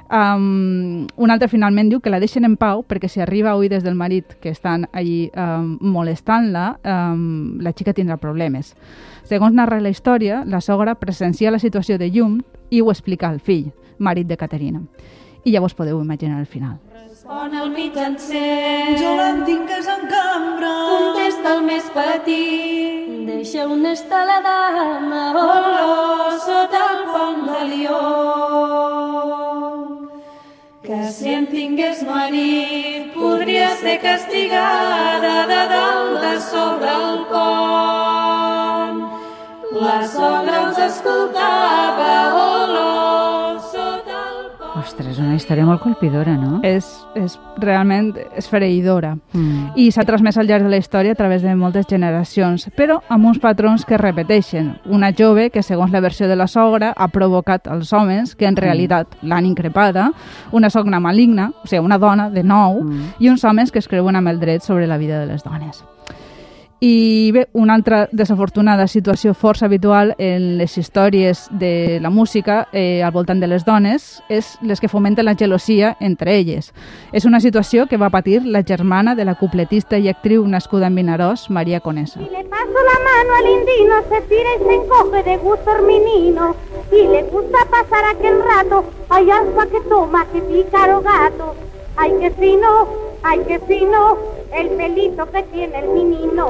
um, 0.07 1.05
un 1.17 1.31
altre 1.31 1.49
finalment 1.51 1.89
diu 1.91 1.99
que 1.99 2.09
la 2.09 2.21
deixen 2.23 2.47
en 2.47 2.55
pau 2.55 2.85
perquè 2.87 3.09
si 3.11 3.19
arriba 3.19 3.51
a 3.51 3.57
oïdes 3.59 3.83
del 3.83 3.99
marit 3.99 4.37
que 4.39 4.55
estan 4.55 4.87
allí 4.93 5.29
um, 5.35 5.77
molestant-la, 5.81 6.79
um, 6.87 7.59
la 7.59 7.75
xica 7.75 7.91
tindrà 7.91 8.15
problemes. 8.15 8.71
Segons 9.27 9.51
narra 9.51 9.83
la 9.83 9.91
història, 9.91 10.45
la 10.47 10.61
sogra 10.61 10.95
presencia 10.95 11.51
la 11.51 11.59
situació 11.59 11.99
de 11.99 12.13
llum 12.15 12.39
i 12.71 12.79
ho 12.79 12.91
explica 12.95 13.27
al 13.27 13.41
fill 13.43 13.73
marit 13.97 14.27
de 14.27 14.37
Caterina. 14.37 14.81
I 15.43 15.51
llavors 15.51 15.73
podeu 15.75 15.99
imaginar 16.01 16.39
el 16.39 16.45
final. 16.45 16.77
Respon 16.93 17.53
el 17.53 17.69
mitjancer. 17.71 18.95
Jo 18.99 19.15
l'entingues 19.17 19.87
en 19.91 20.07
cambra. 20.07 20.71
Contesta 20.89 21.55
el 21.57 21.63
més 21.67 21.89
petit. 21.91 23.09
Deixa 23.27 23.67
una 23.67 23.93
dama 24.43 25.23
olor 25.35 26.39
sota 26.39 26.79
el 26.93 27.01
pont 27.11 27.41
de 27.49 27.61
Lió. 27.69 27.99
Que 30.83 31.11
si 31.11 31.33
en 31.33 31.45
tingués 31.47 32.03
marit 32.03 33.13
podria 33.13 33.69
ser 33.83 33.99
castigada 34.01 35.47
de 35.47 35.61
dalt 35.75 36.21
de 36.23 36.33
sobre 36.39 36.91
el 37.03 37.19
pont. 37.31 38.97
La 39.83 39.99
sogra 40.07 40.69
us 40.69 40.77
escoltava 40.77 41.82
Ostres, 45.13 45.27
una 45.27 45.35
història 45.35 45.65
molt 45.65 45.81
colpidora, 45.83 46.33
no? 46.37 46.59
És, 46.65 46.87
és 47.19 47.35
realment 47.61 48.13
esfereïdora. 48.39 49.13
Mm. 49.33 49.73
I 49.77 49.89
s'ha 49.93 50.05
transmès 50.07 50.39
al 50.41 50.47
llarg 50.49 50.65
de 50.65 50.71
la 50.73 50.79
història 50.81 51.13
a 51.13 51.19
través 51.19 51.43
de 51.45 51.53
moltes 51.55 51.85
generacions, 51.89 52.65
però 52.77 52.99
amb 53.13 53.29
uns 53.29 53.39
patrons 53.43 53.85
que 53.85 53.93
es 53.97 54.01
repeteixen. 54.01 54.73
Una 54.89 55.11
jove 55.13 55.49
que, 55.53 55.61
segons 55.61 55.93
la 55.93 56.01
versió 56.01 56.27
de 56.27 56.37
la 56.39 56.47
sogra, 56.47 56.93
ha 56.97 57.09
provocat 57.13 57.69
els 57.69 57.93
homes 57.93 58.35
que 58.35 58.49
en 58.49 58.55
mm. 58.55 58.63
realitat 58.65 59.17
mm. 59.19 59.29
l'han 59.29 59.49
increpada, 59.53 60.09
una 60.51 60.73
sogra 60.73 60.99
maligna, 60.99 61.51
o 61.61 61.67
sigui, 61.67 61.85
una 61.85 62.01
dona 62.01 62.29
de 62.33 62.43
nou, 62.43 62.81
mm. 62.81 63.17
i 63.19 63.29
uns 63.29 63.45
homes 63.45 63.71
que 63.71 63.83
es 63.83 63.89
creuen 63.91 64.17
amb 64.17 64.33
el 64.33 64.41
dret 64.41 64.65
sobre 64.65 64.87
la 64.87 64.97
vida 64.97 65.19
de 65.19 65.29
les 65.29 65.45
dones. 65.45 65.83
I 66.85 67.31
bé, 67.31 67.47
una 67.53 67.77
altra 67.77 68.09
desafortunada 68.11 68.89
situació 68.91 69.31
força 69.31 69.69
habitual 69.69 70.09
en 70.19 70.57
les 70.59 70.73
històries 70.75 71.45
de 71.47 72.01
la 72.03 72.09
música 72.11 72.65
eh, 72.73 72.99
al 72.99 73.13
voltant 73.15 73.39
de 73.39 73.47
les 73.47 73.63
dones 73.63 74.17
és 74.27 74.49
les 74.59 74.83
que 74.83 74.89
fomenten 74.91 75.23
la 75.23 75.37
gelosia 75.39 75.93
entre 76.03 76.35
elles. 76.35 76.73
És 77.15 77.23
una 77.23 77.39
situació 77.39 77.85
que 77.87 77.95
va 77.95 78.09
patir 78.11 78.41
la 78.43 78.65
germana 78.67 79.15
de 79.15 79.23
la 79.23 79.37
cupletista 79.39 79.95
i 79.95 80.09
actriu 80.11 80.43
nascuda 80.43 80.89
en 80.91 80.99
Vinaròs, 80.99 81.47
María 81.49 81.79
Conesa. 81.79 82.19
Y 82.19 82.27
le 82.27 82.43
paso 82.51 82.83
la 82.91 82.99
mano 83.07 83.31
al 83.39 83.47
indino, 83.61 84.03
se 84.11 84.19
tira 84.27 84.51
y 84.59 84.63
se 84.67 84.75
encoge 84.75 85.23
de 85.23 85.37
gusto 85.37 85.77
el 85.79 85.85
menino, 85.87 86.53
y 86.91 87.07
le 87.07 87.23
gusta 87.31 87.59
pasar 87.71 88.11
aquel 88.11 88.43
rato, 88.43 88.83
hay 89.07 89.31
alfa 89.31 89.67
que 89.67 89.79
toma, 89.87 90.25
que 90.33 90.41
pícaro 90.41 91.01
gato, 91.01 91.55
ay 91.95 92.11
que 92.19 92.29
fino, 92.31 92.87
ay 93.23 93.39
que 93.47 93.59
fino, 93.59 94.32
el 94.55 94.69
pelito 94.77 95.25
que 95.31 95.43
tiene 95.43 95.79
el 95.79 95.89
menino. 95.89 96.47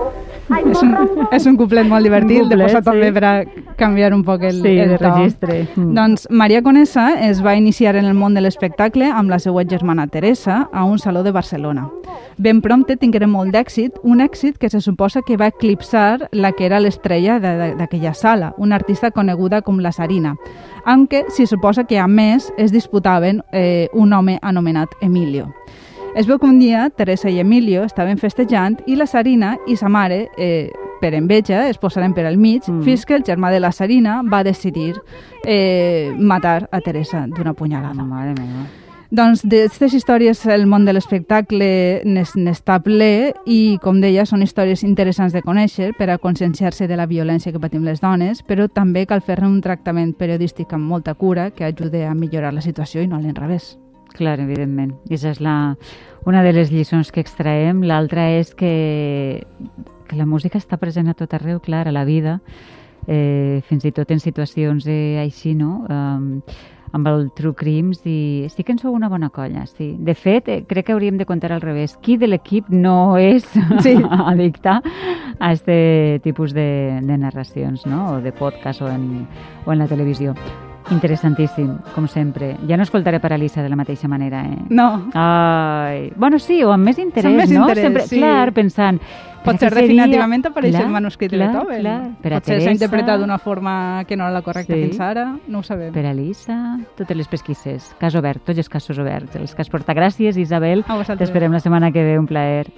Ay, 0.50 0.64
és, 0.70 0.82
un, 0.84 0.96
és 1.32 1.46
un 1.48 1.56
couplet 1.58 1.88
molt 1.88 2.04
divertit, 2.04 2.44
un 2.44 2.50
de 2.52 2.58
posar 2.60 2.82
sí. 2.82 2.88
també 2.90 3.12
per 3.16 3.24
a 3.24 3.32
canviar 3.80 4.12
un 4.14 4.24
poc 4.28 4.44
el, 4.50 4.60
sí, 4.62 4.74
el 4.84 4.98
to. 4.98 5.04
registre. 5.06 5.62
Mm. 5.76 5.94
Doncs 5.96 6.28
Maria 6.30 6.62
Conesa 6.62 7.14
es 7.30 7.44
va 7.46 7.56
iniciar 7.56 7.96
en 7.96 8.06
el 8.06 8.18
món 8.18 8.36
de 8.36 8.44
l'espectacle 8.44 9.08
amb 9.08 9.32
la 9.32 9.40
seva 9.40 9.64
germana 9.64 10.08
Teresa 10.08 10.68
a 10.72 10.84
un 10.84 11.00
saló 11.00 11.24
de 11.24 11.32
Barcelona. 11.32 11.88
Ben 12.38 12.62
prompte 12.62 12.98
tingueren 12.98 13.32
molt 13.32 13.54
d'èxit, 13.54 14.00
un 14.04 14.22
èxit 14.22 14.58
que 14.60 14.70
se 14.70 14.82
suposa 14.82 15.22
que 15.22 15.38
va 15.38 15.48
eclipsar 15.54 16.30
la 16.32 16.52
que 16.52 16.66
era 16.66 16.82
l'estrella 16.82 17.40
d'aquella 17.40 18.14
sala, 18.14 18.54
una 18.58 18.76
artista 18.76 19.12
coneguda 19.12 19.62
com 19.62 19.80
la 19.80 19.92
Sarina, 19.92 20.36
aunque 20.86 21.26
s'hi 21.30 21.48
suposa 21.48 21.86
que 21.86 22.00
a 22.00 22.08
més 22.08 22.52
es 22.58 22.72
disputaven 22.72 23.44
eh, 23.52 23.88
un 23.94 24.14
home 24.14 24.40
anomenat 24.42 24.90
Emilio. 25.02 25.54
Es 26.16 26.28
veu 26.28 26.38
que 26.38 26.46
un 26.46 26.60
dia 26.60 26.92
Teresa 26.92 27.30
i 27.34 27.40
Emilio 27.42 27.82
estaven 27.88 28.20
festejant 28.22 28.78
i 28.86 28.94
la 28.94 29.08
Sarina 29.10 29.56
i 29.66 29.74
sa 29.76 29.90
mare, 29.90 30.28
eh, 30.38 30.70
per 31.02 31.16
enveja, 31.18 31.64
es 31.72 31.80
posaren 31.82 32.14
per 32.14 32.28
al 32.30 32.38
mig, 32.38 32.62
mm. 32.68 32.84
fins 32.86 33.06
que 33.06 33.18
el 33.18 33.26
germà 33.26 33.50
de 33.50 33.60
la 33.60 33.72
Sarina 33.74 34.22
va 34.22 34.44
decidir 34.46 34.94
eh, 35.44 36.14
matar 36.14 36.70
a 36.72 36.82
Teresa 36.86 37.26
d'una 37.26 37.56
punyalada. 37.58 38.06
Mare 38.06 38.36
meva. 38.38 38.68
Doncs 39.10 39.42
d'aquestes 39.42 39.94
històries 39.98 40.46
el 40.50 40.68
món 40.70 40.86
de 40.86 40.94
l'espectacle 40.94 41.68
n'està 42.06 42.80
ple 42.86 43.34
i, 43.46 43.78
com 43.82 44.00
deia, 44.02 44.26
són 44.30 44.46
històries 44.46 44.86
interessants 44.86 45.34
de 45.34 45.42
conèixer 45.42 45.92
per 45.98 46.12
a 46.14 46.20
conscienciar-se 46.22 46.88
de 46.90 46.98
la 46.98 47.10
violència 47.10 47.54
que 47.54 47.62
patim 47.62 47.86
les 47.90 48.02
dones, 48.02 48.46
però 48.46 48.70
també 48.70 49.08
cal 49.10 49.22
fer 49.22 49.42
un 49.42 49.62
tractament 49.62 50.14
periodístic 50.14 50.74
amb 50.74 50.90
molta 50.90 51.14
cura 51.14 51.50
que 51.50 51.66
ajude 51.66 52.06
a 52.06 52.14
millorar 52.14 52.54
la 52.54 52.62
situació 52.62 53.02
i 53.02 53.10
no 53.10 53.18
a 53.18 53.22
l'inrevés. 53.22 53.74
Clar, 54.14 54.38
evidentment. 54.44 54.94
I 55.10 55.18
això 55.18 55.32
és 55.34 55.42
la, 55.42 55.76
una 56.30 56.44
de 56.46 56.54
les 56.54 56.72
lliçons 56.72 57.10
que 57.12 57.24
extraem. 57.24 57.82
L'altra 57.88 58.30
és 58.38 58.54
que, 58.54 59.44
que 60.10 60.20
la 60.20 60.28
música 60.30 60.62
està 60.62 60.78
present 60.78 61.10
a 61.10 61.18
tot 61.18 61.34
arreu, 61.34 61.60
clar, 61.64 61.88
a 61.88 61.96
la 61.96 62.06
vida, 62.06 62.40
eh, 63.08 63.62
fins 63.68 63.86
i 63.86 63.92
tot 63.92 64.12
en 64.14 64.22
situacions 64.22 64.88
eh, 64.88 65.20
així, 65.24 65.56
no? 65.58 65.84
Um, 65.90 66.40
amb 66.94 67.08
el 67.10 67.32
True 67.34 67.56
Crimes 67.58 68.04
i 68.06 68.46
sí 68.54 68.64
que 68.64 68.76
en 68.76 68.80
sou 68.80 68.94
una 68.94 69.10
bona 69.10 69.32
colla, 69.34 69.66
sí. 69.66 69.96
De 69.98 70.14
fet, 70.14 70.48
eh, 70.48 70.60
crec 70.70 70.88
que 70.88 70.94
hauríem 70.94 71.18
de 71.18 71.26
contar 71.26 71.52
al 71.52 71.62
revés. 71.62 71.98
Qui 72.06 72.20
de 72.22 72.30
l'equip 72.30 72.70
no 72.70 73.18
és 73.18 73.48
sí. 73.82 73.96
addicte 74.30 74.78
a 74.78 75.52
este 75.52 76.22
tipus 76.24 76.54
de, 76.54 77.00
de 77.02 77.18
narracions, 77.18 77.88
no? 77.90 78.14
O 78.14 78.22
de 78.22 78.32
podcast 78.32 78.86
o 78.86 78.92
en, 78.92 79.26
o 79.66 79.74
en 79.74 79.82
la 79.82 79.90
televisió. 79.90 80.38
Interessantíssim, 80.92 81.78
com 81.96 82.08
sempre. 82.08 82.58
Ja 82.68 82.78
no 82.78 82.84
escoltaré 82.84 83.20
Paralisa 83.20 83.64
de 83.64 83.70
la 83.70 83.76
mateixa 83.76 84.08
manera, 84.08 84.44
eh? 84.46 84.58
No. 84.70 85.10
Ai, 85.14 86.12
bueno, 86.16 86.40
sí, 86.40 86.64
o 86.64 86.72
amb 86.74 86.86
més 86.86 87.00
interès, 87.00 87.34
més 87.34 87.52
no? 87.52 87.62
Interès, 87.68 87.86
sempre, 87.86 88.08
sí. 88.08 88.18
Clar, 88.20 88.52
pensant... 88.54 89.00
Potser 89.44 89.74
seria... 89.74 90.06
definitivament 90.06 90.46
apareix 90.48 90.72
clar, 90.72 90.86
el 90.86 90.94
manuscrit 90.94 91.34
clar, 91.34 91.50
de 91.50 91.58
Beethoven. 91.58 91.82
Clar, 91.82 91.98
per 92.24 92.30
a 92.32 92.38
Potser 92.40 92.62
s'ha 92.64 92.72
interpretat 92.72 93.20
d'una 93.20 93.38
forma 93.44 93.74
que 94.08 94.16
no 94.16 94.24
era 94.24 94.32
la 94.38 94.42
correcta 94.42 94.72
Sí. 94.72 94.86
fins 94.86 95.02
ara, 95.04 95.26
no 95.48 95.60
ho 95.60 95.64
sabem. 95.68 95.92
Per 95.92 96.06
a 96.08 96.14
Lisa, 96.16 96.80
totes 96.96 97.18
les 97.18 97.28
pesquisses. 97.28 97.90
Cas 98.00 98.16
obert, 98.16 98.40
tots 98.46 98.58
els 98.64 98.70
casos 98.72 98.98
oberts. 99.04 99.36
Els 99.36 99.54
cas 99.56 99.68
porta 99.70 99.94
gràcies, 99.94 100.40
Isabel. 100.40 100.86
T'esperem 101.18 101.52
la 101.52 101.60
setmana 101.60 101.92
que 101.92 102.04
ve, 102.04 102.18
un 102.20 102.26
plaer. 102.28 102.72